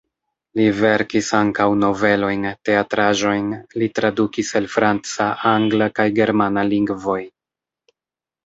Li 0.59 0.63
verkis 0.77 1.27
ankaŭ 1.39 1.67
novelojn, 1.81 2.47
teatraĵojn, 2.69 3.51
li 3.83 3.91
tradukis 3.99 4.49
el 4.61 4.71
franca, 4.77 5.29
angla 5.55 5.89
kaj 6.01 6.07
germana 6.23 6.65
lingvoj. 6.75 7.21